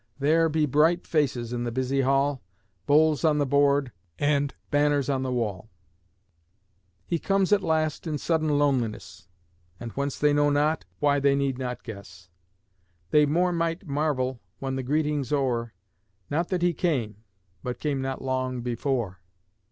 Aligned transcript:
There 0.17 0.49
be 0.49 0.65
bright 0.65 1.05
faces 1.05 1.53
in 1.53 1.63
the 1.63 1.71
busy 1.71 2.01
hall, 2.01 2.41
Bowls 2.87 3.23
on 3.23 3.37
the 3.37 3.45
board, 3.45 3.91
and 4.17 4.51
banners 4.71 5.11
on 5.11 5.21
the 5.21 5.31
wall; 5.31 5.69
"He 7.05 7.19
comes 7.19 7.53
at 7.53 7.61
last 7.61 8.07
in 8.07 8.17
sudden 8.17 8.57
loneliness, 8.57 9.27
And 9.79 9.91
whence 9.91 10.17
they 10.17 10.33
know 10.33 10.49
not, 10.49 10.85
why 10.97 11.19
they 11.19 11.35
need 11.35 11.59
not 11.59 11.83
guess; 11.83 12.29
They 13.11 13.27
more 13.27 13.51
might 13.53 13.85
marvel, 13.85 14.41
when 14.57 14.75
the 14.75 14.81
greeting's 14.81 15.31
o'er, 15.31 15.71
Not 16.31 16.47
that 16.49 16.63
he 16.63 16.73
came, 16.73 17.17
but 17.61 17.77
came 17.77 18.01
not 18.01 18.23
long 18.23 18.61
before." 18.61 19.19